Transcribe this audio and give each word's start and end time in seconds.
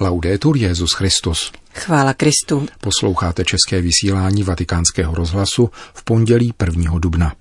Laudetur 0.00 0.56
Jezus 0.56 0.92
Christus. 0.92 1.52
Chvála 1.74 2.14
Kristu. 2.14 2.66
Posloucháte 2.80 3.44
české 3.44 3.80
vysílání 3.80 4.42
Vatikánského 4.42 5.14
rozhlasu 5.14 5.70
v 5.94 6.04
pondělí 6.04 6.54
1. 6.66 6.98
dubna. 6.98 7.32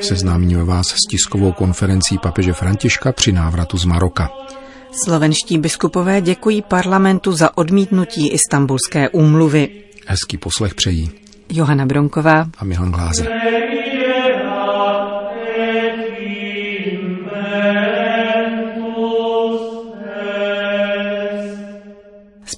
Seznámíme 0.00 0.64
vás 0.64 0.86
s 0.86 1.08
tiskovou 1.10 1.52
konferencí 1.52 2.18
papeže 2.18 2.52
Františka 2.52 3.12
při 3.12 3.32
návratu 3.32 3.78
z 3.78 3.84
Maroka. 3.84 4.30
Slovenští 5.04 5.58
biskupové 5.58 6.20
děkují 6.20 6.62
parlamentu 6.62 7.32
za 7.32 7.58
odmítnutí 7.58 8.28
istambulské 8.28 9.08
úmluvy. 9.08 9.68
Hezký 10.06 10.38
poslech 10.38 10.74
přejí 10.74 11.10
Johana 11.48 11.86
Bronková 11.86 12.46
a 12.58 12.64
Milan 12.64 12.92
Glázer. 12.92 13.28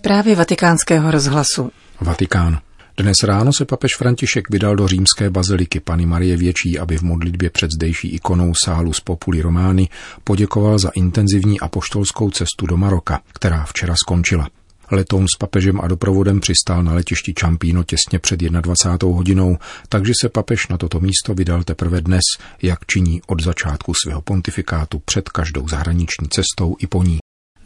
Zprávy 0.09 0.35
vatikánského 0.35 1.11
rozhlasu. 1.11 1.71
Vatikán. 2.01 2.59
Dnes 2.97 3.17
ráno 3.25 3.53
se 3.53 3.65
papež 3.65 3.97
František 3.97 4.51
vydal 4.51 4.77
do 4.77 4.89
římské 4.89 5.31
baziliky 5.31 5.81
Pany 5.81 6.07
Marie 6.07 6.37
Větší, 6.37 6.79
aby 6.79 6.99
v 6.99 7.03
modlitbě 7.03 7.51
před 7.51 7.71
zdejší 7.71 8.09
ikonou 8.09 8.53
sálu 8.65 8.93
z 8.93 9.01
Populi 9.01 9.43
Romány 9.43 9.89
poděkoval 10.25 10.79
za 10.79 10.91
intenzivní 10.95 11.61
apoštolskou 11.61 12.31
cestu 12.31 12.67
do 12.67 12.77
Maroka, 12.77 13.21
která 13.33 13.65
včera 13.65 13.95
skončila. 14.05 14.49
Letoun 14.91 15.27
s 15.35 15.39
papežem 15.39 15.81
a 15.81 15.89
doprovodem 15.89 16.41
přistál 16.41 16.83
na 16.83 16.95
letišti 16.95 17.35
Čampíno 17.35 17.85
těsně 17.85 18.19
před 18.19 18.41
21. 18.41 19.17
hodinou, 19.17 19.59
takže 19.89 20.13
se 20.21 20.29
papež 20.29 20.69
na 20.69 20.77
toto 20.79 21.01
místo 21.01 21.35
vydal 21.35 21.63
teprve 21.63 22.01
dnes, 22.01 22.25
jak 22.63 22.87
činí 22.87 23.21
od 23.27 23.43
začátku 23.43 23.93
svého 24.05 24.23
pontifikátu 24.23 25.03
před 25.05 25.29
každou 25.29 25.69
zahraniční 25.69 26.29
cestou 26.29 26.77
i 26.79 26.87
po 26.87 27.03
ní. 27.03 27.19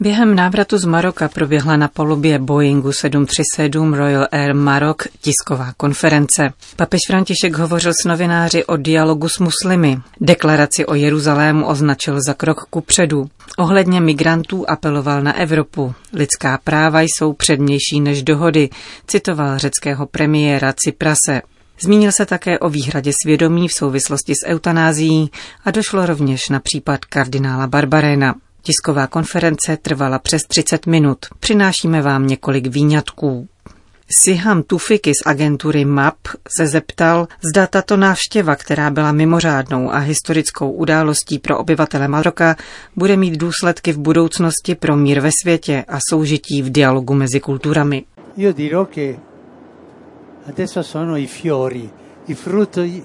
Během 0.03 0.35
návratu 0.35 0.77
z 0.77 0.85
Maroka 0.85 1.29
proběhla 1.29 1.77
na 1.77 1.87
polubě 1.87 2.39
Boeingu 2.39 2.91
737 2.91 3.93
Royal 3.93 4.27
Air 4.31 4.55
Maroc 4.55 4.97
tisková 5.21 5.73
konference. 5.77 6.49
Papež 6.75 6.99
František 7.07 7.57
hovořil 7.57 7.91
s 8.01 8.07
novináři 8.07 8.65
o 8.65 8.77
dialogu 8.77 9.29
s 9.29 9.39
muslimy. 9.39 9.99
Deklaraci 10.21 10.85
o 10.85 10.93
Jeruzalému 10.93 11.65
označil 11.65 12.19
za 12.27 12.33
krok 12.33 12.65
ku 12.69 12.81
předu. 12.81 13.29
Ohledně 13.57 14.01
migrantů 14.01 14.69
apeloval 14.69 15.21
na 15.21 15.37
Evropu. 15.37 15.93
Lidská 16.13 16.59
práva 16.63 17.01
jsou 17.01 17.33
přednější 17.33 18.01
než 18.01 18.23
dohody, 18.23 18.69
citoval 19.07 19.57
řeckého 19.57 20.05
premiéra 20.05 20.73
Cyprase. 20.73 21.41
Zmínil 21.79 22.11
se 22.11 22.25
také 22.25 22.59
o 22.59 22.69
výhradě 22.69 23.11
svědomí 23.23 23.67
v 23.67 23.73
souvislosti 23.73 24.33
s 24.35 24.47
eutanázií 24.47 25.31
a 25.65 25.71
došlo 25.71 26.05
rovněž 26.05 26.49
na 26.49 26.59
případ 26.59 27.05
kardinála 27.05 27.67
Barbarena. 27.67 28.35
Tisková 28.65 29.07
konference 29.07 29.77
trvala 29.77 30.19
přes 30.19 30.41
30 30.47 30.85
minut. 30.85 31.17
Přinášíme 31.39 32.01
vám 32.01 32.27
několik 32.27 32.67
výňatků. 32.67 33.47
Siham 34.19 34.63
Tufiky 34.63 35.11
z 35.11 35.27
agentury 35.27 35.85
MAP 35.85 36.15
se 36.57 36.67
zeptal, 36.67 37.27
zda 37.51 37.67
tato 37.67 37.97
návštěva, 37.97 38.55
která 38.55 38.89
byla 38.89 39.11
mimořádnou 39.11 39.91
a 39.91 39.97
historickou 39.97 40.71
událostí 40.71 41.39
pro 41.39 41.57
obyvatele 41.57 42.07
Maroka, 42.07 42.55
bude 42.95 43.17
mít 43.17 43.37
důsledky 43.37 43.91
v 43.91 43.97
budoucnosti 43.97 44.75
pro 44.75 44.95
mír 44.97 45.19
ve 45.19 45.29
světě 45.43 45.85
a 45.87 45.97
soužití 46.09 46.61
v 46.61 46.69
dialogu 46.69 47.13
mezi 47.13 47.39
kulturami. 47.39 48.03
Io 48.37 48.53
dirò 48.53 48.85
che 48.85 49.19
adesso 50.47 50.83
sono 50.83 51.17
i 51.17 51.27
fiori, 51.27 51.89
i 52.27 52.33
frutti 52.33 53.03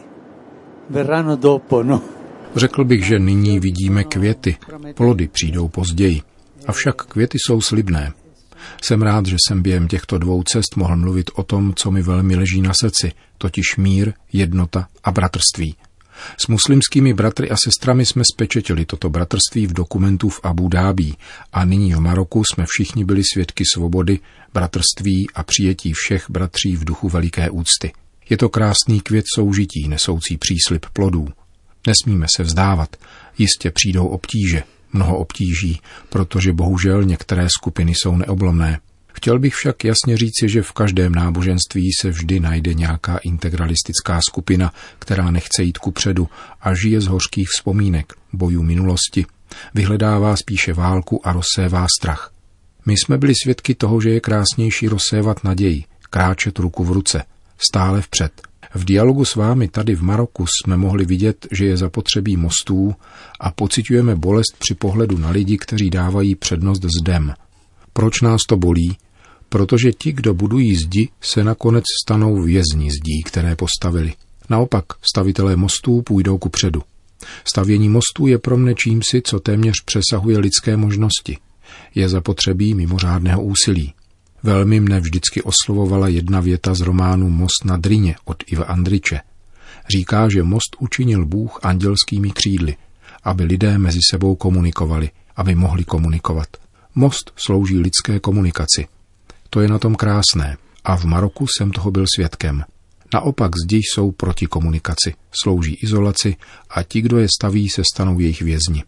verranno 0.91 1.37
dopo, 1.37 1.83
no? 1.83 2.18
Řekl 2.57 2.85
bych, 2.85 3.05
že 3.05 3.19
nyní 3.19 3.61
vidíme 3.61 4.05
květy, 4.05 4.57
plody 4.95 5.29
přijdou 5.29 5.69
později. 5.69 6.23
Avšak 6.67 7.05
květy 7.05 7.39
jsou 7.41 7.61
slibné. 7.61 8.13
Jsem 8.83 9.03
rád, 9.03 9.27
že 9.27 9.37
jsem 9.49 9.63
během 9.63 9.89
těchto 9.89 10.19
dvou 10.19 10.43
cest 10.43 10.77
mohl 10.77 10.97
mluvit 10.97 11.31
o 11.35 11.43
tom, 11.43 11.75
co 11.75 11.91
mi 11.91 12.03
velmi 12.03 12.37
leží 12.37 12.63
na 12.63 12.73
srdci, 12.81 13.13
totiž 13.39 13.77
mír, 13.77 14.13
jednota 14.33 14.89
a 15.05 15.11
bratrství. 15.11 15.77
S 16.39 16.47
muslimskými 16.47 17.15
bratry 17.15 17.51
a 17.51 17.57
sestrami 17.65 18.07
jsme 18.07 18.23
spečetili 18.35 18.85
toto 18.85 19.11
bratrství 19.11 19.67
v 19.67 19.73
dokumentu 19.73 20.29
v 20.29 20.41
Abu 20.43 20.69
Dhabi 20.69 21.15
a 21.53 21.65
nyní 21.65 21.95
v 21.95 22.01
Maroku 22.01 22.43
jsme 22.45 22.65
všichni 22.69 23.05
byli 23.05 23.23
svědky 23.33 23.65
svobody, 23.75 24.19
bratrství 24.55 25.31
a 25.35 25.43
přijetí 25.43 25.93
všech 25.93 26.31
bratří 26.31 26.77
v 26.77 26.85
duchu 26.85 27.09
veliké 27.09 27.51
úcty. 27.51 27.93
Je 28.31 28.37
to 28.37 28.49
krásný 28.49 29.01
květ 29.01 29.25
soužití, 29.35 29.89
nesoucí 29.89 30.37
příslip 30.37 30.87
plodů. 30.93 31.29
Nesmíme 31.89 32.27
se 32.37 32.43
vzdávat. 32.43 32.97
Jistě 33.39 33.71
přijdou 33.71 34.07
obtíže, 34.07 34.63
mnoho 34.93 35.19
obtíží, 35.19 35.81
protože 36.09 36.53
bohužel 36.53 37.05
některé 37.05 37.49
skupiny 37.59 37.93
jsou 37.95 38.17
neoblomné. 38.17 38.81
Chtěl 39.13 39.39
bych 39.39 39.55
však 39.55 39.85
jasně 39.85 40.17
říci, 40.17 40.49
že 40.49 40.63
v 40.63 40.73
každém 40.73 41.15
náboženství 41.15 41.91
se 42.01 42.11
vždy 42.11 42.41
najde 42.41 42.75
nějaká 42.75 43.17
integralistická 43.17 44.21
skupina, 44.29 44.73
která 44.99 45.31
nechce 45.31 45.63
jít 45.63 45.79
ku 45.79 45.91
předu 45.91 46.29
a 46.61 46.75
žije 46.75 47.01
z 47.01 47.07
hořkých 47.07 47.49
vzpomínek, 47.49 48.13
bojů 48.33 48.63
minulosti, 48.63 49.27
vyhledává 49.75 50.37
spíše 50.37 50.73
válku 50.73 51.27
a 51.27 51.33
rozsévá 51.33 51.87
strach. 52.01 52.33
My 52.87 52.93
jsme 52.93 53.19
byli 53.19 53.33
svědky 53.43 53.75
toho, 53.75 54.01
že 54.01 54.11
je 54.11 54.21
krásnější 54.21 54.89
rozsévat 54.89 55.45
naději, 55.45 55.85
kráčet 56.11 56.59
ruku 56.59 56.85
v 56.85 56.93
ruce, 56.93 57.25
stále 57.59 58.03
vpřed, 58.03 58.48
v 58.75 58.85
dialogu 58.85 59.25
s 59.25 59.35
vámi 59.35 59.69
tady 59.69 59.95
v 59.95 60.03
Maroku 60.03 60.47
jsme 60.47 60.77
mohli 60.77 61.05
vidět, 61.05 61.47
že 61.51 61.67
je 61.67 61.77
zapotřebí 61.77 62.37
mostů 62.37 62.95
a 63.41 63.51
pocitujeme 63.51 64.17
bolest 64.17 64.57
při 64.59 64.75
pohledu 64.75 65.19
na 65.19 65.31
lidi, 65.31 65.59
kteří 65.59 65.91
dávají 65.91 66.35
přednost 66.35 66.85
zdem. 67.01 67.35
Proč 67.93 68.21
nás 68.21 68.41
to 68.49 68.57
bolí? 68.57 68.97
Protože 69.49 69.93
ti, 69.93 70.13
kdo 70.13 70.35
budují 70.35 70.77
zdi, 70.77 71.09
se 71.21 71.45
nakonec 71.45 71.85
stanou 72.05 72.43
vězni 72.43 72.91
zdí, 72.91 73.23
které 73.25 73.57
postavili. 73.57 74.13
Naopak, 74.51 74.85
stavitelé 75.03 75.57
mostů 75.57 76.03
půjdou 76.03 76.39
ku 76.39 76.49
předu. 76.49 76.83
Stavění 77.45 77.89
mostů 77.89 78.27
je 78.27 78.39
pro 78.39 78.57
mne 78.57 78.75
čímsi, 78.75 79.23
co 79.25 79.41
téměř 79.41 79.75
přesahuje 79.85 80.39
lidské 80.39 80.77
možnosti. 80.77 81.39
Je 81.95 82.09
zapotřebí 82.09 82.75
mimořádného 82.75 83.43
úsilí. 83.43 83.93
Velmi 84.43 84.81
mne 84.81 85.01
vždycky 85.01 85.43
oslovovala 85.43 86.09
jedna 86.09 86.41
věta 86.41 86.75
z 86.75 86.81
románu 86.81 87.31
Most 87.31 87.65
na 87.65 87.77
Drině 87.77 88.17
od 88.25 88.43
Iva 88.47 88.65
Andriče. 88.65 89.21
Říká, 89.89 90.29
že 90.29 90.43
most 90.43 90.77
učinil 90.79 91.27
Bůh 91.27 91.61
andělskými 91.63 92.31
křídly, 92.31 92.77
aby 93.25 93.45
lidé 93.45 93.79
mezi 93.79 93.99
sebou 94.11 94.37
komunikovali, 94.37 95.11
aby 95.37 95.55
mohli 95.55 95.85
komunikovat. 95.85 96.49
Most 96.95 97.33
slouží 97.37 97.79
lidské 97.79 98.21
komunikaci. 98.21 98.87
To 99.51 99.61
je 99.61 99.69
na 99.69 99.79
tom 99.79 99.95
krásné 99.95 100.57
a 100.85 100.97
v 100.97 101.05
Maroku 101.05 101.47
jsem 101.47 101.71
toho 101.71 101.91
byl 101.91 102.05
svědkem. 102.15 102.65
Naopak 103.15 103.51
zdi 103.65 103.77
jsou 103.77 104.13
proti 104.13 104.47
komunikaci, 104.47 105.15
slouží 105.43 105.75
izolaci 105.75 106.37
a 106.71 106.83
ti, 106.83 107.01
kdo 107.01 107.19
je 107.19 107.29
staví, 107.39 107.69
se 107.69 107.83
stanou 107.95 108.19
jejich 108.19 108.43
vězni. 108.43 108.85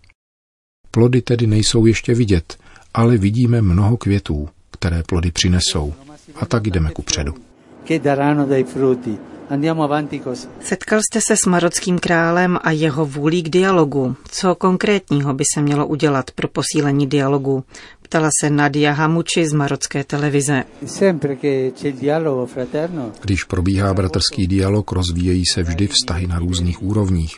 Plody 0.91 1.23
tedy 1.23 1.47
nejsou 1.47 1.87
ještě 1.87 2.15
vidět, 2.15 2.59
ale 2.95 3.17
vidíme 3.17 3.63
mnoho 3.63 3.97
květů, 3.97 4.49
které 4.71 5.03
plody 5.03 5.31
přinesou. 5.31 5.95
A 6.37 6.47
tak 6.47 6.67
jdeme 6.67 6.91
ku 6.91 7.03
předu. 7.03 7.35
Setkal 10.61 11.01
jste 11.03 11.21
se 11.21 11.37
s 11.37 11.47
marockým 11.47 11.99
králem 11.99 12.59
a 12.63 12.71
jeho 12.71 13.07
vůlí 13.07 13.43
k 13.43 13.49
dialogu. 13.49 14.17
Co 14.31 14.55
konkrétního 14.55 15.35
by 15.35 15.45
se 15.55 15.63
mělo 15.63 15.87
udělat 15.87 16.31
pro 16.31 16.49
posílení 16.49 17.07
dialogu? 17.07 17.65
Ptala 18.03 18.29
se 18.41 18.51
Nadia 18.51 18.93
Hamuči 18.93 19.49
z 19.49 19.53
marocké 19.53 20.05
televize. 20.05 20.65
Když 23.21 23.45
probíhá 23.45 23.95
bratrský 23.95 24.47
dialog, 24.47 24.93
rozvíjejí 24.93 25.47
se 25.47 25.63
vždy 25.63 25.87
vztahy 25.87 26.27
na 26.27 26.39
různých 26.39 26.83
úrovních. 26.83 27.37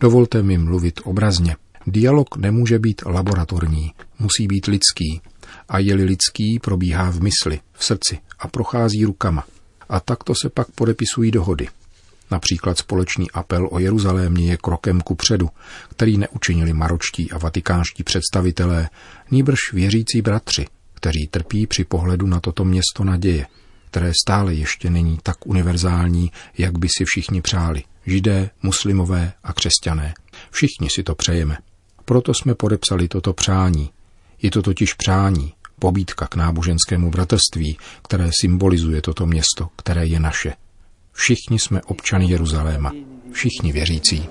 Dovolte 0.00 0.42
mi 0.42 0.58
mluvit 0.58 1.00
obrazně. 1.04 1.56
Dialog 1.86 2.36
nemůže 2.36 2.78
být 2.78 3.02
laboratorní, 3.06 3.92
musí 4.18 4.46
být 4.46 4.66
lidský, 4.66 5.20
a 5.68 5.78
je-li 5.78 6.04
lidský, 6.04 6.58
probíhá 6.58 7.10
v 7.10 7.20
mysli, 7.20 7.60
v 7.72 7.84
srdci 7.84 8.18
a 8.38 8.48
prochází 8.48 9.04
rukama. 9.04 9.44
A 9.88 10.00
takto 10.00 10.34
se 10.34 10.48
pak 10.48 10.70
podepisují 10.70 11.30
dohody. 11.30 11.68
Například 12.30 12.78
společný 12.78 13.30
apel 13.30 13.68
o 13.72 13.78
Jeruzalémě 13.78 14.50
je 14.50 14.56
krokem 14.56 15.00
ku 15.00 15.14
předu, 15.14 15.48
který 15.90 16.18
neučinili 16.18 16.72
maročtí 16.72 17.30
a 17.30 17.38
vatikánští 17.38 18.02
představitelé, 18.02 18.88
nýbrž 19.30 19.58
věřící 19.72 20.22
bratři, 20.22 20.66
kteří 20.94 21.28
trpí 21.30 21.66
při 21.66 21.84
pohledu 21.84 22.26
na 22.26 22.40
toto 22.40 22.64
město 22.64 23.04
naděje, 23.04 23.46
které 23.90 24.12
stále 24.26 24.54
ještě 24.54 24.90
není 24.90 25.18
tak 25.22 25.46
univerzální, 25.46 26.32
jak 26.58 26.78
by 26.78 26.88
si 26.88 27.04
všichni 27.04 27.42
přáli. 27.42 27.82
Židé, 28.06 28.50
muslimové 28.62 29.32
a 29.44 29.52
křesťané. 29.52 30.14
Všichni 30.50 30.90
si 30.90 31.02
to 31.02 31.14
přejeme. 31.14 31.58
Proto 32.04 32.34
jsme 32.34 32.54
podepsali 32.54 33.08
toto 33.08 33.32
přání. 33.32 33.90
Je 34.42 34.50
to 34.50 34.62
totiž 34.62 34.94
přání, 34.94 35.52
pobídka 35.78 36.26
k 36.26 36.36
náboženskému 36.36 37.10
bratrství, 37.10 37.78
které 38.02 38.30
symbolizuje 38.40 39.02
toto 39.02 39.26
město, 39.26 39.68
které 39.76 40.06
je 40.06 40.20
naše. 40.20 40.52
Všichni 41.12 41.58
jsme 41.58 41.82
občany 41.82 42.30
Jeruzaléma, 42.30 42.92
všichni 43.32 43.72
věřící. 43.72 44.28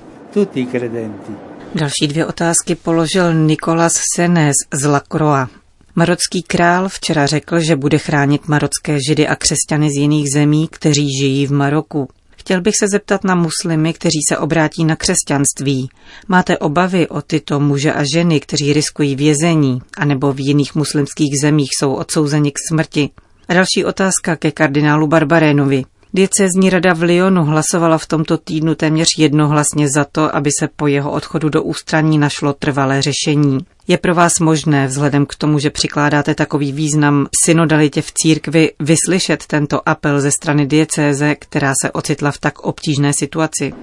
Další 1.76 2.08
dvě 2.08 2.26
otázky 2.26 2.76
položil 2.76 3.34
Nikolas 3.34 4.02
Senes 4.16 4.56
z 4.74 4.86
Lacroix. 4.86 5.52
Marocký 5.96 6.44
král 6.44 6.90
včera 6.90 7.26
řekl, 7.26 7.60
že 7.60 7.76
bude 7.76 7.98
chránit 7.98 8.48
marocké 8.48 8.98
židy 9.10 9.28
a 9.28 9.36
křesťany 9.36 9.90
z 9.90 10.00
jiných 10.00 10.26
zemí, 10.34 10.68
kteří 10.72 11.08
žijí 11.20 11.48
v 11.48 11.52
Maroku. 11.52 12.10
Chtěl 12.46 12.62
bych 12.62 12.74
se 12.80 12.88
zeptat 12.88 13.24
na 13.24 13.36
muslimy, 13.36 13.94
kteří 13.94 14.20
se 14.30 14.38
obrátí 14.38 14.86
na 14.86 14.96
křesťanství. 14.96 15.90
Máte 16.28 16.58
obavy 16.58 17.08
o 17.08 17.22
tyto 17.22 17.60
muže 17.60 17.94
a 17.94 18.04
ženy, 18.14 18.40
kteří 18.40 18.74
riskují 18.74 19.16
vězení, 19.16 19.82
anebo 19.98 20.34
v 20.34 20.40
jiných 20.40 20.76
muslimských 20.76 21.30
zemích 21.42 21.70
jsou 21.80 21.94
odsouzeni 21.94 22.52
k 22.52 22.56
smrti? 22.70 23.10
A 23.48 23.54
další 23.54 23.86
otázka 23.86 24.36
ke 24.36 24.52
kardinálu 24.52 25.08
Barbarénovi. 25.08 25.84
Diecézní 26.14 26.70
rada 26.70 26.94
v 26.94 27.04
Lyonu 27.04 27.44
hlasovala 27.44 27.98
v 27.98 28.06
tomto 28.06 28.38
týdnu 28.38 28.76
téměř 28.76 29.08
jednohlasně 29.18 29.90
za 29.96 30.06
to, 30.12 30.36
aby 30.36 30.50
se 30.60 30.68
po 30.76 30.88
jeho 30.88 31.12
odchodu 31.12 31.50
do 31.50 31.64
ústraní 31.64 32.18
našlo 32.18 32.54
trvalé 32.54 33.02
řešení. 33.02 33.58
Je 33.88 33.98
pro 33.98 34.16
vás 34.16 34.40
možné, 34.40 34.88
vzhledem 34.88 35.26
k 35.26 35.36
tomu, 35.36 35.60
že 35.60 35.70
přikládáte 35.70 36.36
takový 36.36 36.72
význam 36.72 37.28
synodalitě 37.46 38.02
v 38.02 38.12
církvi, 38.14 38.72
vyslyšet 38.80 39.46
tento 39.46 39.90
apel 39.90 40.22
ze 40.22 40.32
strany 40.32 40.68
diecéze, 40.68 41.36
která 41.36 41.74
se 41.82 41.92
ocitla 41.92 42.32
v 42.32 42.38
tak 42.38 42.60
obtížné 42.60 43.14
situaci? 43.14 43.74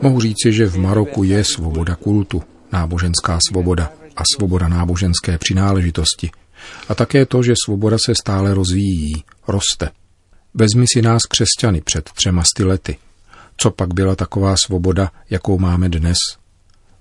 Mohu 0.00 0.20
říci, 0.20 0.52
že 0.52 0.66
v 0.66 0.78
Maroku 0.78 1.24
je 1.24 1.44
svoboda 1.44 1.94
kultu, 1.94 2.42
náboženská 2.72 3.38
svoboda 3.48 3.92
a 4.16 4.22
svoboda 4.36 4.68
náboženské 4.68 5.38
přináležitosti. 5.38 6.30
A 6.88 6.94
také 6.94 7.26
to, 7.26 7.42
že 7.42 7.54
svoboda 7.64 7.96
se 8.06 8.14
stále 8.14 8.54
rozvíjí, 8.54 9.24
roste. 9.48 9.90
Vezmi 10.54 10.84
si 10.92 11.02
nás 11.02 11.22
křesťany 11.22 11.80
před 11.80 12.10
třema 12.10 12.42
sty 12.44 12.64
lety. 12.64 12.96
Co 13.56 13.70
pak 13.70 13.94
byla 13.94 14.14
taková 14.14 14.54
svoboda, 14.66 15.10
jakou 15.30 15.58
máme 15.58 15.88
dnes? 15.88 16.16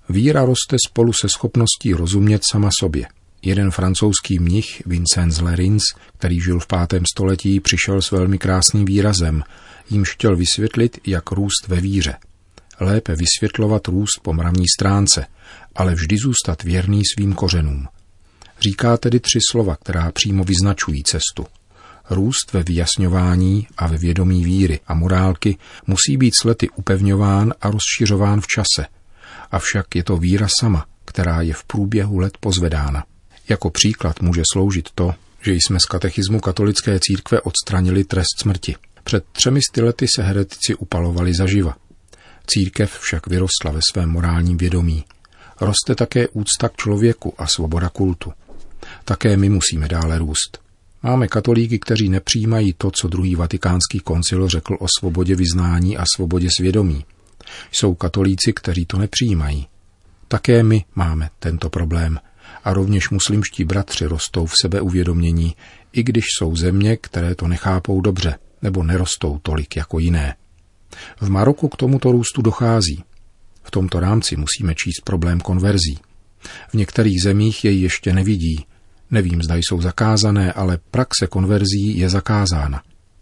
Víra 0.10 0.46
roste 0.46 0.78
spolu 0.88 1.14
se 1.14 1.28
schopností 1.30 1.94
rozumět 1.94 2.42
sama 2.52 2.70
sobě. 2.80 3.08
Jeden 3.42 3.72
francouzský 3.72 4.40
mnich, 4.40 4.82
Vincenz 4.86 5.42
Lerins, 5.42 5.84
který 6.18 6.42
žil 6.42 6.60
v 6.60 6.68
pátém 6.68 7.04
století, 7.14 7.60
přišel 7.60 8.02
s 8.02 8.12
velmi 8.12 8.38
krásným 8.38 8.86
výrazem, 8.86 9.44
jímž 9.90 10.12
chtěl 10.12 10.36
vysvětlit, 10.36 11.00
jak 11.08 11.32
růst 11.32 11.68
ve 11.68 11.82
víře. 11.82 12.16
Lépe 12.80 13.16
vysvětlovat 13.16 13.88
růst 13.88 14.20
po 14.22 14.34
mravní 14.34 14.66
stránce, 14.78 15.26
ale 15.76 15.96
vždy 15.96 16.16
zůstat 16.18 16.64
věrný 16.64 17.02
svým 17.16 17.34
kořenům. 17.34 17.88
Říká 18.68 18.98
tedy 18.98 19.20
tři 19.20 19.40
slova, 19.52 19.76
která 19.76 20.12
přímo 20.12 20.44
vyznačují 20.44 21.04
cestu. 21.04 21.46
Růst 22.10 22.54
ve 22.54 22.64
vyjasňování 22.64 23.68
a 23.78 23.88
ve 23.88 23.98
vědomí 23.98 24.46
víry 24.46 24.80
a 24.88 24.94
morálky 24.94 25.58
musí 25.88 26.18
být 26.18 26.34
s 26.42 26.44
lety 26.44 26.70
upevňován 26.70 27.54
a 27.62 27.72
rozšiřován 27.72 28.42
v 28.42 28.48
čase. 28.48 28.97
Avšak 29.52 29.96
je 29.96 30.04
to 30.04 30.18
víra 30.18 30.48
sama, 30.60 30.86
která 31.06 31.42
je 31.42 31.54
v 31.54 31.64
průběhu 31.64 32.20
let 32.20 32.38
pozvedána. 32.40 33.06
Jako 33.50 33.70
příklad 33.70 34.22
může 34.22 34.42
sloužit 34.54 34.90
to, 34.96 35.14
že 35.42 35.54
jsme 35.54 35.78
z 35.80 35.86
katechismu 35.86 36.40
katolické 36.40 37.00
církve 37.00 37.42
odstranili 37.42 38.04
trest 38.04 38.40
smrti. 38.40 38.76
Před 39.04 39.24
třemi 39.32 39.60
sty 39.70 39.82
lety 39.82 40.08
se 40.16 40.24
heretici 40.24 40.76
upalovali 40.76 41.34
zaživa. 41.34 41.76
Církev 42.48 43.00
však 43.00 43.28
vyrostla 43.28 43.72
ve 43.72 43.80
svém 43.92 44.10
morálním 44.10 44.58
vědomí. 44.58 45.06
Roste 45.62 45.96
také 45.96 46.28
úcta 46.28 46.70
k 46.70 46.76
člověku 46.76 47.34
a 47.38 47.48
svoboda 47.48 47.90
kultu. 47.90 48.34
Také 49.06 49.38
my 49.38 49.50
musíme 49.50 49.88
dále 49.88 50.18
růst. 50.18 50.60
Máme 51.04 51.28
katolíky, 51.28 51.80
kteří 51.80 52.10
nepřijímají 52.10 52.74
to, 52.78 52.92
co 53.02 53.08
druhý 53.08 53.36
vatikánský 53.36 54.00
koncil 54.00 54.48
řekl 54.48 54.78
o 54.80 54.86
svobodě 55.00 55.36
vyznání 55.36 55.98
a 55.98 56.04
svobodě 56.16 56.48
svědomí. 56.58 57.06
Jsou 57.72 57.96
katolíci, 57.96 58.54
kteří 58.54 58.86
to 58.86 58.98
nepřijímají. 58.98 59.68
Také 60.28 60.64
my 60.64 60.86
máme 60.96 61.30
tento 61.40 61.70
problém. 61.70 62.20
A 62.64 62.74
rovněž 62.74 63.10
muslimští 63.10 63.64
bratři 63.64 64.06
rostou 64.06 64.46
v 64.46 64.54
sebeuvědomění, 64.62 65.56
i 65.94 66.04
když 66.04 66.26
jsou 66.38 66.56
země, 66.56 66.98
které 66.98 67.36
to 67.36 67.48
nechápou 67.48 68.02
dobře, 68.02 68.36
nebo 68.62 68.84
nerostou 68.84 69.40
tolik 69.44 69.76
jako 69.76 70.00
jiné. 70.00 70.36
V 71.22 71.30
Maroku 71.30 71.68
k 71.68 71.76
tomuto 71.76 72.12
růstu 72.12 72.42
dochází. 72.42 73.04
V 73.64 73.72
tomto 73.72 74.00
rámci 74.00 74.36
musíme 74.36 74.76
číst 74.76 75.02
problém 75.04 75.40
konverzí. 75.40 76.00
V 76.70 76.74
některých 76.74 77.22
zemích 77.22 77.66
jej 77.66 77.82
ještě 77.82 78.14
nevidí, 78.14 78.66
Nevím, 79.12 79.42
zda 79.44 79.56
jsou 79.56 79.82
zakázané, 79.82 80.54
ale 80.54 80.80
praxe 80.92 81.28
konverzí 81.28 81.98
je 81.98 82.10
zakázána. 82.10 82.82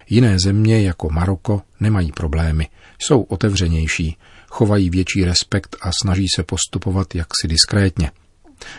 Jiné 0.10 0.40
země 0.40 0.82
jako 0.82 1.10
Maroko 1.10 1.62
nemají 1.80 2.12
problémy, 2.12 2.68
jsou 3.00 3.22
otevřenější, 3.22 4.18
chovají 4.48 4.90
větší 4.90 5.26
respekt 5.26 5.76
a 5.82 5.92
snaží 6.02 6.28
se 6.36 6.44
postupovat 6.44 7.16
jaksi 7.16 7.48
diskrétně. 7.48 8.12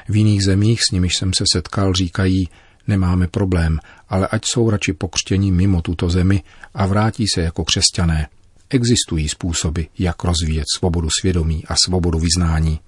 V 0.08 0.16
jiných 0.16 0.44
zemích, 0.44 0.80
s 0.88 0.92
nimiž 0.92 1.16
jsem 1.16 1.30
se 1.38 1.44
setkal, 1.52 1.94
říkají, 1.94 2.48
nemáme 2.86 3.26
problém, 3.26 3.78
ale 4.08 4.26
ať 4.26 4.42
jsou 4.46 4.70
radši 4.70 4.92
pokřtěni 4.92 5.52
mimo 5.52 5.82
tuto 5.82 6.10
zemi 6.10 6.42
a 6.74 6.86
vrátí 6.86 7.24
se 7.34 7.42
jako 7.42 7.64
křesťané. 7.64 8.28
Existují 8.70 9.28
způsoby, 9.28 9.82
jak 9.98 10.24
rozvíjet 10.24 10.64
svobodu 10.76 11.08
svědomí 11.20 11.64
a 11.66 11.74
svobodu 11.84 12.18
vyznání. 12.18 12.80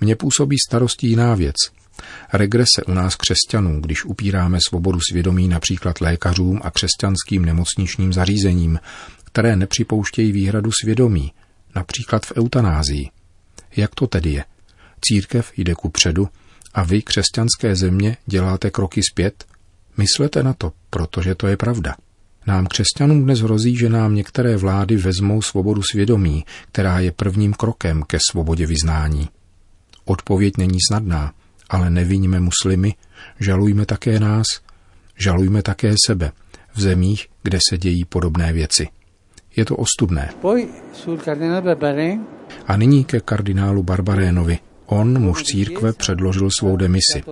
Mně 0.00 0.16
působí 0.16 0.56
starostí 0.68 1.08
jiná 1.08 1.34
věc– 1.34 1.56
Regrese 2.32 2.82
u 2.88 2.92
nás 2.92 3.14
křesťanů, 3.14 3.80
když 3.80 4.04
upíráme 4.04 4.58
svobodu 4.68 4.98
svědomí 5.10 5.48
například 5.48 6.00
lékařům 6.00 6.60
a 6.64 6.70
křesťanským 6.70 7.44
nemocničním 7.44 8.12
zařízením, 8.12 8.78
které 9.24 9.56
nepřipouštějí 9.56 10.32
výhradu 10.32 10.70
svědomí, 10.82 11.32
například 11.74 12.26
v 12.26 12.32
eutanázii. 12.36 13.10
Jak 13.76 13.94
to 13.94 14.06
tedy 14.06 14.30
je? 14.30 14.44
Církev 15.00 15.52
jde 15.56 15.74
ku 15.74 15.88
předu 15.88 16.28
a 16.74 16.82
vy, 16.82 17.02
křesťanské 17.02 17.76
země, 17.76 18.16
děláte 18.26 18.70
kroky 18.70 19.00
zpět? 19.12 19.44
Myslete 19.96 20.42
na 20.42 20.52
to, 20.52 20.72
protože 20.90 21.34
to 21.34 21.46
je 21.46 21.56
pravda. 21.56 21.94
Nám 22.46 22.66
křesťanům 22.66 23.24
dnes 23.24 23.40
hrozí, 23.40 23.76
že 23.76 23.88
nám 23.88 24.14
některé 24.14 24.56
vlády 24.56 24.96
vezmou 24.96 25.42
svobodu 25.42 25.82
svědomí, 25.82 26.44
která 26.72 26.98
je 27.00 27.12
prvním 27.12 27.52
krokem 27.52 28.02
ke 28.02 28.18
svobodě 28.30 28.66
vyznání. 28.66 29.28
Odpověď 30.04 30.56
není 30.58 30.78
snadná 30.90 31.32
ale 31.70 31.90
neviníme 31.90 32.40
muslimy, 32.40 32.94
žalujme 33.40 33.86
také 33.86 34.20
nás, 34.20 34.46
žalujme 35.16 35.62
také 35.62 35.94
sebe 36.06 36.32
v 36.74 36.80
zemích, 36.80 37.28
kde 37.42 37.58
se 37.68 37.78
dějí 37.78 38.04
podobné 38.04 38.52
věci. 38.52 38.88
Je 39.56 39.64
to 39.64 39.76
ostudné. 39.76 40.30
A 42.66 42.76
nyní 42.76 43.04
ke 43.04 43.20
kardinálu 43.20 43.82
Barbarénovi. 43.82 44.58
On, 44.86 45.20
muž 45.22 45.42
církve, 45.42 45.92
předložil 45.92 46.48
svou 46.58 46.76
demisi, 46.76 47.22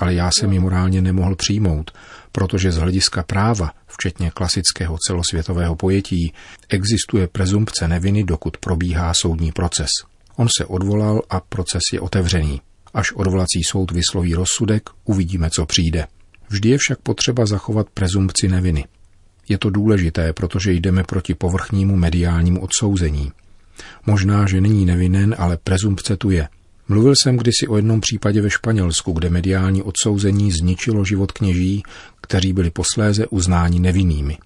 ale 0.00 0.14
já 0.14 0.30
jsem 0.30 0.52
ji 0.52 0.58
morálně 0.58 1.02
nemohl 1.02 1.36
přijmout, 1.36 1.90
protože 2.32 2.72
z 2.72 2.76
hlediska 2.76 3.22
práva, 3.22 3.70
včetně 3.86 4.30
klasického 4.30 4.96
celosvětového 5.06 5.76
pojetí, 5.76 6.32
existuje 6.68 7.28
prezumpce 7.28 7.88
neviny, 7.88 8.24
dokud 8.24 8.56
probíhá 8.56 9.12
soudní 9.14 9.52
proces. 9.52 9.88
On 10.36 10.48
se 10.58 10.64
odvolal 10.64 11.22
a 11.30 11.40
proces 11.40 11.82
je 11.92 12.00
otevřený. 12.00 12.60
Až 12.94 13.12
odvolací 13.12 13.62
soud 13.66 13.90
vysloví 13.90 14.34
rozsudek, 14.34 14.90
uvidíme, 15.04 15.50
co 15.50 15.66
přijde. 15.66 16.06
Vždy 16.48 16.68
je 16.68 16.78
však 16.78 16.98
potřeba 16.98 17.46
zachovat 17.46 17.86
prezumpci 17.94 18.48
neviny. 18.48 18.84
Je 19.48 19.58
to 19.58 19.70
důležité, 19.70 20.32
protože 20.32 20.72
jdeme 20.72 21.04
proti 21.04 21.34
povrchnímu 21.34 21.96
mediálnímu 21.96 22.60
odsouzení. 22.60 23.32
Možná, 24.06 24.46
že 24.46 24.60
není 24.60 24.86
nevinen, 24.86 25.34
ale 25.38 25.56
prezumpce 25.56 26.16
tu 26.16 26.30
je. 26.30 26.48
Mluvil 26.88 27.14
jsem 27.22 27.36
kdysi 27.36 27.68
o 27.68 27.76
jednom 27.76 28.00
případě 28.00 28.40
ve 28.40 28.50
Španělsku, 28.50 29.12
kde 29.12 29.30
mediální 29.30 29.82
odsouzení 29.82 30.52
zničilo 30.52 31.04
život 31.04 31.32
kněží, 31.32 31.82
kteří 32.20 32.52
byli 32.52 32.70
posléze 32.70 33.26
uznáni 33.26 33.80
nevinnými. 33.80 34.38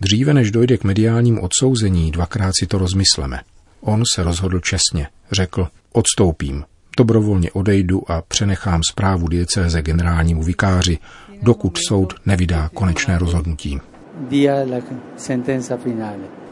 Dříve 0.00 0.34
než 0.34 0.50
dojde 0.50 0.78
k 0.78 0.84
mediálním 0.84 1.40
odsouzení, 1.40 2.10
dvakrát 2.10 2.52
si 2.60 2.66
to 2.66 2.78
rozmysleme. 2.78 3.40
On 3.80 4.02
se 4.14 4.22
rozhodl 4.22 4.60
čestně. 4.60 5.08
Řekl, 5.32 5.68
odstoupím. 5.92 6.64
Dobrovolně 6.98 7.52
odejdu 7.52 8.10
a 8.10 8.22
přenechám 8.28 8.80
zprávu 8.90 9.28
diecéze 9.28 9.82
generálnímu 9.82 10.42
vikáři, 10.42 10.98
dokud 11.42 11.78
soud 11.88 12.14
nevydá 12.26 12.70
konečné 12.74 13.18
rozhodnutí. 13.18 13.80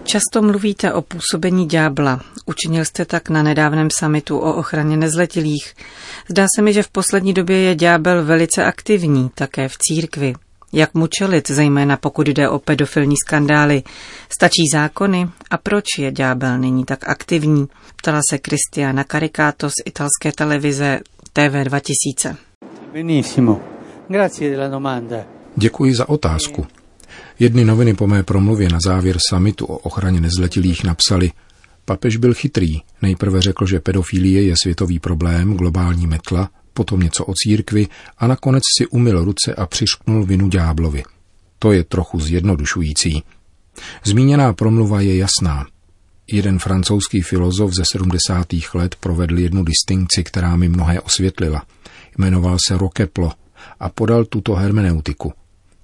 Často 0.05 0.43
mluvíte 0.43 0.93
o 0.93 1.03
působení 1.03 1.67
ďábla. 1.67 2.21
Učinil 2.47 2.85
jste 2.85 3.05
tak 3.05 3.31
na 3.31 3.43
nedávném 3.43 3.88
samitu 3.99 4.38
o 4.38 4.55
ochraně 4.55 4.97
nezletilých. 4.97 5.75
Zdá 6.31 6.47
se 6.57 6.62
mi, 6.62 6.73
že 6.73 6.83
v 6.83 6.88
poslední 6.88 7.33
době 7.33 7.59
je 7.59 7.75
ďábel 7.75 8.25
velice 8.25 8.65
aktivní, 8.65 9.31
také 9.35 9.69
v 9.69 9.76
církvi. 9.79 10.35
Jak 10.76 10.95
mu 10.95 11.06
čelit, 11.06 11.50
zejména 11.50 11.97
pokud 11.97 12.28
jde 12.28 12.49
o 12.49 12.59
pedofilní 12.59 13.14
skandály? 13.26 13.83
Stačí 14.28 14.62
zákony? 14.73 15.28
A 15.50 15.56
proč 15.56 15.85
je 15.99 16.12
ďábel 16.12 16.59
nyní 16.59 16.85
tak 16.85 17.09
aktivní? 17.09 17.66
Ptala 17.97 18.21
se 18.30 18.38
Kristiana 18.38 19.04
Caricato 19.04 19.71
z 19.71 19.73
italské 19.85 20.33
televize 20.33 21.00
TV 21.33 21.64
2000. 21.64 22.37
Děkuji 25.56 25.95
za 25.95 26.09
otázku. 26.09 26.66
Jedny 27.38 27.64
noviny 27.64 27.95
po 27.95 28.06
mé 28.06 28.23
promluvě 28.23 28.68
na 28.68 28.78
závěr 28.87 29.16
samitu 29.30 29.66
o 29.66 29.76
ochraně 29.76 30.21
nezletilých 30.21 30.85
napsali 30.85 31.30
Papež 31.85 32.16
byl 32.16 32.35
chytrý. 32.35 32.80
Nejprve 33.02 33.42
řekl, 33.42 33.66
že 33.66 33.80
pedofilie 33.80 34.42
je 34.42 34.54
světový 34.62 34.99
problém, 34.99 35.54
globální 35.54 36.06
metla, 36.06 36.50
potom 36.76 37.00
něco 37.00 37.25
o 37.25 37.33
církvi 37.35 37.88
a 38.18 38.26
nakonec 38.26 38.62
si 38.78 38.87
umyl 38.87 39.25
ruce 39.25 39.54
a 39.54 39.66
přišknul 39.66 40.26
vinu 40.26 40.49
ďáblovi. 40.49 41.02
To 41.59 41.73
je 41.73 41.85
trochu 41.85 42.21
zjednodušující. 42.21 43.23
Zmíněná 44.04 44.52
promluva 44.52 45.00
je 45.00 45.16
jasná. 45.16 45.66
Jeden 46.33 46.59
francouzský 46.59 47.23
filozof 47.23 47.73
ze 47.73 47.83
70. 47.92 48.47
let 48.75 48.95
provedl 48.95 49.38
jednu 49.38 49.64
distinkci, 49.64 50.25
která 50.25 50.56
mi 50.56 50.68
mnohé 50.68 51.00
osvětlila. 51.00 51.64
Jmenoval 52.18 52.56
se 52.66 52.78
Rokeplo 52.78 53.33
a 53.80 53.88
podal 53.88 54.25
tuto 54.25 54.54
hermeneutiku. 54.54 55.33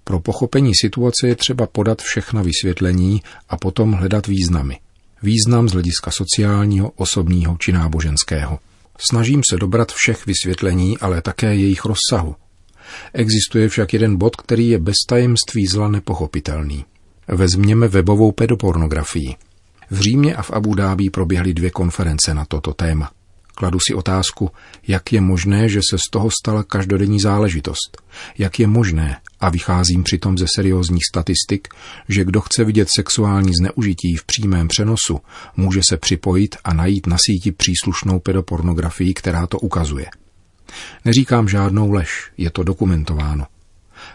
Pro 0.05 0.21
pochopení 0.21 0.73
situace 0.81 1.29
je 1.29 1.37
třeba 1.37 1.67
podat 1.67 2.03
všechna 2.03 2.43
vysvětlení 2.43 3.23
a 3.49 3.57
potom 3.57 3.93
hledat 3.93 4.27
významy. 4.27 4.79
Význam 5.23 5.69
z 5.69 5.73
hlediska 5.73 6.11
sociálního, 6.11 6.91
osobního 6.91 7.57
či 7.61 7.73
náboženského. 7.73 8.59
Snažím 8.99 9.41
se 9.51 9.57
dobrat 9.57 9.93
všech 9.93 10.27
vysvětlení, 10.27 10.99
ale 10.99 11.23
také 11.23 11.55
jejich 11.55 11.85
rozsahu. 11.85 12.37
Existuje 13.13 13.69
však 13.69 13.93
jeden 13.93 14.17
bod, 14.17 14.37
který 14.37 14.69
je 14.69 14.79
bez 14.79 14.97
tajemství 15.09 15.67
zla 15.67 15.89
nepochopitelný. 15.89 16.85
Vezměme 17.29 17.89
webovou 17.89 18.33
pedopornografii. 18.33 19.37
V 19.91 20.01
Římě 20.01 20.37
a 20.37 20.43
v 20.43 20.51
Abu 20.51 20.75
Dhabi 20.75 21.11
proběhly 21.11 21.55
dvě 21.55 21.71
konference 21.71 22.35
na 22.35 22.45
toto 22.45 22.75
téma. 22.75 23.11
Kladu 23.55 23.79
si 23.89 23.95
otázku, 23.95 24.51
jak 24.89 25.13
je 25.13 25.21
možné, 25.21 25.69
že 25.69 25.81
se 25.91 25.99
z 25.99 26.11
toho 26.11 26.31
stala 26.31 26.63
každodenní 26.63 27.21
záležitost. 27.21 28.03
Jak 28.39 28.59
je 28.59 28.67
možné, 28.67 29.17
a 29.41 29.49
vycházím 29.49 30.03
přitom 30.03 30.39
ze 30.39 30.47
seriózních 30.55 31.03
statistik, 31.13 31.69
že 32.09 32.25
kdo 32.25 32.41
chce 32.41 32.65
vidět 32.65 32.89
sexuální 32.97 33.53
zneužití 33.55 34.17
v 34.17 34.25
přímém 34.25 34.69
přenosu, 34.69 35.21
může 35.57 35.81
se 35.89 35.97
připojit 35.97 36.57
a 36.65 36.75
najít 36.75 37.07
na 37.07 37.17
síti 37.27 37.53
příslušnou 37.53 38.19
pedopornografii, 38.19 39.15
která 39.15 39.47
to 39.47 39.59
ukazuje. 39.59 40.07
Neříkám 41.05 41.49
žádnou 41.49 41.93
lež, 41.93 42.31
je 42.39 42.51
to 42.51 42.63
dokumentováno. 42.63 43.47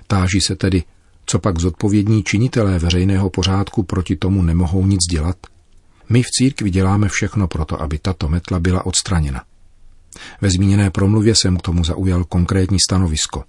Táží 0.07 0.41
se 0.41 0.55
tedy, 0.55 0.83
co 1.25 1.39
pak 1.39 1.59
zodpovědní 1.59 2.23
činitelé 2.23 2.79
veřejného 2.79 3.29
pořádku 3.29 3.83
proti 3.83 4.15
tomu 4.15 4.41
nemohou 4.41 4.85
nic 4.85 4.99
dělat? 5.11 5.35
My 6.09 6.23
v 6.23 6.31
církvi 6.31 6.69
děláme 6.69 7.09
všechno 7.09 7.47
proto, 7.47 7.81
aby 7.81 7.99
tato 7.99 8.27
metla 8.27 8.59
byla 8.59 8.85
odstraněna. 8.85 9.43
Ve 10.41 10.49
zmíněné 10.49 10.91
promluvě 10.91 11.33
jsem 11.35 11.57
k 11.57 11.61
tomu 11.61 11.83
zaujal 11.83 12.23
konkrétní 12.23 12.77
stanovisko. 12.79 13.43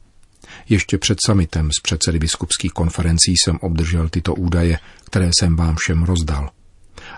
Ještě 0.68 0.98
před 0.98 1.18
samitem 1.26 1.70
z 1.78 1.82
předsedy 1.82 2.18
biskupských 2.18 2.72
konferencí 2.72 3.34
jsem 3.36 3.58
obdržel 3.60 4.08
tyto 4.08 4.34
údaje, 4.34 4.78
které 5.04 5.30
jsem 5.38 5.56
vám 5.56 5.76
všem 5.78 6.02
rozdal. 6.02 6.50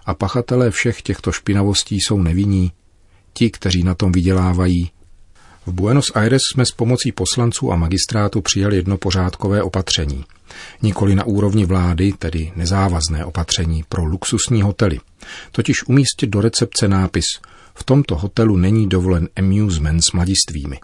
A 0.07 0.15
pachatelé 0.15 0.71
všech 0.71 1.03
těchto 1.03 1.33
špinavostí 1.33 1.97
jsou 2.01 2.23
nevinní, 2.23 2.73
ti, 3.33 3.51
kteří 3.51 3.83
na 3.83 3.95
tom 3.95 4.13
vydělávají. 4.13 4.91
V 5.71 5.73
Buenos 5.73 6.05
Aires 6.15 6.43
jsme 6.53 6.67
s 6.67 6.71
pomocí 6.71 7.13
poslanců 7.13 7.73
a 7.73 7.77
magistrátu 7.77 8.41
přijali 8.41 8.77
jedno 8.77 8.99
pořádkové 8.99 9.63
opatření– 9.63 10.25
nikoli 10.83 11.15
na 11.15 11.25
úrovni 11.25 11.67
vlády, 11.67 12.13
tedy 12.19 12.53
nezávazné 12.57 13.25
opatření 13.25 13.85
pro 13.89 14.05
luxusní 14.05 14.63
hotely. 14.63 15.01
Totiž 15.53 15.89
umístit 15.89 16.27
do 16.27 16.41
recepce 16.41 16.89
nápis 16.89 17.25
v 17.75 17.85
tomto 17.85 18.17
hotelu 18.17 18.57
není 18.57 18.89
dovolen 18.89 19.29
amusement 19.37 20.01
s 20.01 20.13
mladistvými. 20.13 20.79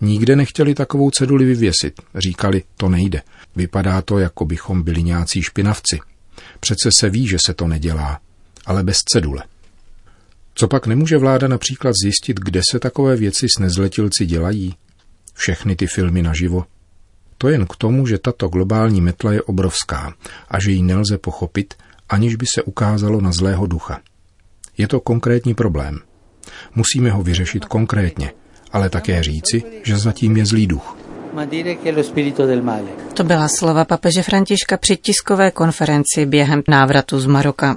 Nikde 0.00 0.36
nechtěli 0.36 0.74
takovou 0.74 1.10
ceduli 1.10 1.44
vyvěsit. 1.44 1.94
Říkali, 2.14 2.62
to 2.76 2.88
nejde. 2.88 3.22
Vypadá 3.56 4.02
to, 4.02 4.18
jako 4.18 4.44
bychom 4.44 4.82
byli 4.82 5.02
nějací 5.02 5.42
špinavci. 5.42 6.00
Přece 6.60 6.90
se 6.98 7.10
ví, 7.10 7.28
že 7.28 7.36
se 7.46 7.54
to 7.54 7.68
nedělá, 7.68 8.20
ale 8.66 8.82
bez 8.82 8.96
cedule. 8.96 9.42
Co 10.58 10.68
pak 10.68 10.86
nemůže 10.86 11.18
vláda 11.18 11.48
například 11.48 11.92
zjistit, 12.02 12.40
kde 12.40 12.60
se 12.70 12.78
takové 12.78 13.16
věci 13.16 13.46
s 13.56 13.60
nezletilci 13.60 14.26
dělají? 14.26 14.74
Všechny 15.34 15.76
ty 15.76 15.86
filmy 15.86 16.22
naživo, 16.22 16.64
to 17.38 17.48
jen 17.48 17.66
k 17.66 17.76
tomu, 17.76 18.06
že 18.06 18.18
tato 18.18 18.48
globální 18.48 19.00
metla 19.00 19.32
je 19.32 19.42
obrovská 19.42 20.14
a 20.48 20.60
že 20.60 20.70
ji 20.70 20.82
nelze 20.82 21.18
pochopit, 21.18 21.74
aniž 22.08 22.36
by 22.36 22.46
se 22.54 22.62
ukázalo 22.62 23.20
na 23.20 23.32
zlého 23.32 23.66
ducha. 23.66 24.00
Je 24.78 24.88
to 24.88 25.00
konkrétní 25.00 25.54
problém. 25.54 25.98
Musíme 26.74 27.10
ho 27.10 27.22
vyřešit 27.22 27.64
konkrétně, 27.64 28.32
ale 28.72 28.90
také 28.90 29.22
říci, 29.22 29.62
že 29.82 29.98
zatím 29.98 30.36
je 30.36 30.46
zlý 30.46 30.66
duch. 30.66 30.96
To 33.14 33.24
byla 33.24 33.48
slova 33.58 33.84
papeže 33.84 34.22
Františka 34.22 34.76
při 34.76 34.96
tiskové 34.96 35.50
konferenci 35.50 36.26
během 36.26 36.62
návratu 36.68 37.20
z 37.20 37.26
Maroka. 37.26 37.76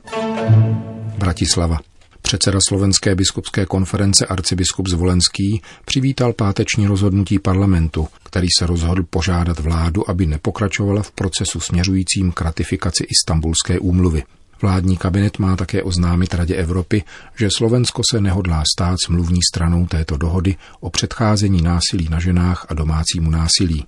Bratislava. 1.18 1.89
Předseda 2.30 2.60
slovenské 2.68 3.16
biskupské 3.16 3.66
konference 3.66 4.26
arcibiskup 4.26 4.88
Zvolenský 4.88 5.62
přivítal 5.86 6.34
páteční 6.34 6.88
rozhodnutí 6.88 7.40
parlamentu, 7.40 8.08
který 8.24 8.48
se 8.60 8.66
rozhodl 8.66 9.04
požádat 9.10 9.60
vládu, 9.60 10.10
aby 10.10 10.26
nepokračovala 10.26 11.02
v 11.04 11.12
procesu 11.12 11.60
směřujícím 11.60 12.32
k 12.32 12.42
ratifikaci 12.42 13.04
Istanbulské 13.04 13.80
úmluvy. 13.80 14.24
Vládní 14.62 14.98
kabinet 14.98 15.40
má 15.40 15.56
také 15.56 15.84
oznámit 15.84 16.34
Radě 16.34 16.56
Evropy, 16.56 17.04
že 17.36 17.50
Slovensko 17.58 18.02
se 18.12 18.22
nehodlá 18.22 18.64
stát 18.76 18.98
smluvní 19.06 19.40
stranou 19.54 19.86
této 19.86 20.18
dohody 20.18 20.56
o 20.80 20.90
předcházení 20.90 21.62
násilí 21.62 22.08
na 22.10 22.20
ženách 22.20 22.66
a 22.70 22.74
domácímu 22.74 23.32
násilí. 23.32 23.86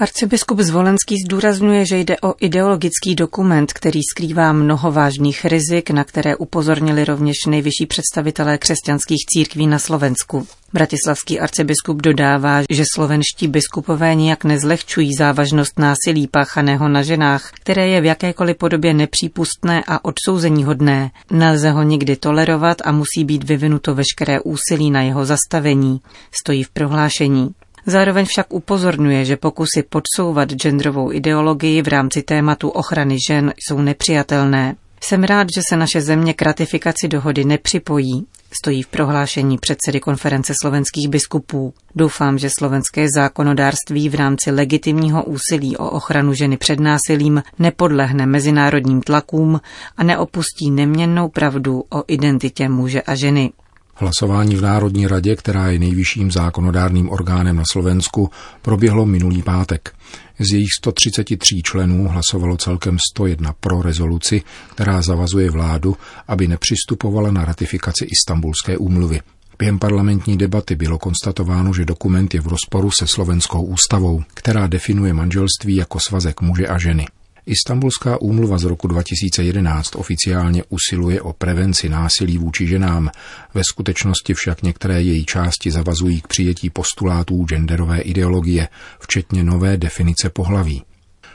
Arcibiskup 0.00 0.60
Zvolenský 0.60 1.16
zdůrazňuje, 1.26 1.86
že 1.86 1.98
jde 1.98 2.16
o 2.22 2.34
ideologický 2.40 3.14
dokument, 3.14 3.72
který 3.72 4.00
skrývá 4.10 4.52
mnoho 4.52 4.92
vážných 4.92 5.44
rizik, 5.44 5.90
na 5.90 6.04
které 6.04 6.36
upozornili 6.36 7.04
rovněž 7.04 7.36
nejvyšší 7.48 7.86
představitelé 7.86 8.58
křesťanských 8.58 9.26
církví 9.26 9.66
na 9.66 9.78
Slovensku. 9.78 10.46
Bratislavský 10.72 11.40
arcibiskup 11.40 12.02
dodává, 12.02 12.62
že 12.70 12.84
slovenští 12.94 13.48
biskupové 13.48 14.14
nijak 14.14 14.44
nezlehčují 14.44 15.14
závažnost 15.18 15.78
násilí 15.78 16.28
páchaného 16.28 16.88
na 16.88 17.02
ženách, 17.02 17.50
které 17.52 17.88
je 17.88 18.00
v 18.00 18.04
jakékoliv 18.04 18.56
podobě 18.56 18.94
nepřípustné 18.94 19.84
a 19.86 20.04
odsouzení 20.04 20.64
hodné. 20.64 21.10
Nelze 21.30 21.70
ho 21.70 21.82
nikdy 21.82 22.16
tolerovat 22.16 22.76
a 22.84 22.92
musí 22.92 23.24
být 23.24 23.44
vyvinuto 23.44 23.94
veškeré 23.94 24.40
úsilí 24.40 24.90
na 24.90 25.02
jeho 25.02 25.24
zastavení, 25.24 26.00
stojí 26.42 26.62
v 26.62 26.70
prohlášení. 26.70 27.54
Zároveň 27.86 28.24
však 28.24 28.52
upozorňuje, 28.52 29.24
že 29.24 29.36
pokusy 29.36 29.82
podsouvat 29.88 30.52
genderovou 30.52 31.12
ideologii 31.12 31.82
v 31.82 31.88
rámci 31.88 32.22
tématu 32.22 32.68
ochrany 32.68 33.16
žen 33.28 33.52
jsou 33.56 33.78
nepřijatelné. 33.80 34.76
Jsem 35.02 35.24
rád, 35.24 35.46
že 35.54 35.60
se 35.68 35.76
naše 35.76 36.00
země 36.00 36.34
k 36.34 36.42
ratifikaci 36.42 37.08
dohody 37.08 37.44
nepřipojí, 37.44 38.26
stojí 38.52 38.82
v 38.82 38.86
prohlášení 38.86 39.58
předsedy 39.58 40.00
konference 40.00 40.52
slovenských 40.62 41.08
biskupů. 41.08 41.74
Doufám, 41.96 42.38
že 42.38 42.48
slovenské 42.58 43.06
zákonodárství 43.16 44.08
v 44.08 44.14
rámci 44.14 44.50
legitimního 44.50 45.24
úsilí 45.24 45.76
o 45.76 45.90
ochranu 45.90 46.34
ženy 46.34 46.56
před 46.56 46.80
násilím 46.80 47.42
nepodlehne 47.58 48.26
mezinárodním 48.26 49.00
tlakům 49.00 49.60
a 49.96 50.04
neopustí 50.04 50.70
neměnnou 50.70 51.28
pravdu 51.28 51.84
o 51.90 52.04
identitě 52.06 52.68
muže 52.68 53.02
a 53.02 53.14
ženy. 53.14 53.52
Hlasování 54.00 54.56
v 54.56 54.62
Národní 54.62 55.06
radě, 55.06 55.36
která 55.36 55.68
je 55.68 55.78
nejvyšším 55.78 56.30
zákonodárným 56.30 57.10
orgánem 57.10 57.56
na 57.56 57.62
Slovensku, 57.72 58.30
proběhlo 58.62 59.06
minulý 59.06 59.42
pátek. 59.42 59.94
Z 60.38 60.52
jejich 60.52 60.68
133 60.78 61.62
členů 61.62 62.08
hlasovalo 62.08 62.56
celkem 62.56 62.98
101 63.12 63.52
pro 63.60 63.82
rezoluci, 63.82 64.42
která 64.70 65.02
zavazuje 65.02 65.50
vládu, 65.50 65.96
aby 66.28 66.48
nepřistupovala 66.48 67.30
na 67.30 67.44
ratifikaci 67.44 68.04
Istanbulské 68.04 68.78
úmluvy. 68.78 69.20
Během 69.58 69.78
parlamentní 69.78 70.38
debaty 70.38 70.74
bylo 70.74 70.98
konstatováno, 70.98 71.74
že 71.74 71.84
dokument 71.84 72.34
je 72.34 72.40
v 72.40 72.46
rozporu 72.46 72.90
se 72.90 73.06
slovenskou 73.06 73.62
ústavou, 73.62 74.22
která 74.34 74.66
definuje 74.66 75.12
manželství 75.12 75.76
jako 75.76 76.00
svazek 76.00 76.40
muže 76.40 76.66
a 76.66 76.78
ženy. 76.78 77.06
Istanbulská 77.50 78.20
úmluva 78.20 78.58
z 78.58 78.64
roku 78.64 78.88
2011 78.88 79.96
oficiálně 79.96 80.64
usiluje 80.68 81.20
o 81.22 81.32
prevenci 81.32 81.88
násilí 81.88 82.38
vůči 82.38 82.66
ženám, 82.66 83.10
ve 83.54 83.62
skutečnosti 83.70 84.34
však 84.34 84.62
některé 84.62 85.02
její 85.02 85.24
části 85.24 85.70
zavazují 85.70 86.20
k 86.20 86.26
přijetí 86.26 86.70
postulátů 86.70 87.44
genderové 87.44 88.00
ideologie, 88.00 88.68
včetně 89.00 89.44
nové 89.44 89.76
definice 89.76 90.30
pohlaví. 90.30 90.82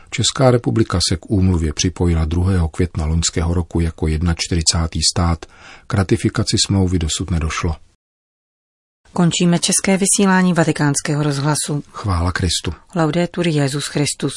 Česká 0.10 0.52
republika 0.52 1.00
se 1.10 1.18
k 1.18 1.30
úmluvě 1.30 1.74
připojila 1.74 2.26
2. 2.26 2.68
května 2.72 3.06
loňského 3.06 3.54
roku 3.54 3.80
jako 3.80 4.08
41. 4.36 5.02
stát. 5.14 5.46
K 5.88 5.94
ratifikaci 5.94 6.58
smlouvy 6.66 7.00
dosud 7.00 7.32
nedošlo. 7.32 7.76
Končíme 9.14 9.60
české 9.60 9.98
vysílání 9.98 10.54
vatikánského 10.54 11.24
rozhlasu. 11.24 11.84
Chvála 11.92 12.32
Kristu. 12.32 12.74
Laudetur 12.96 13.48
Jezus 13.48 13.88
Christus. 13.88 14.34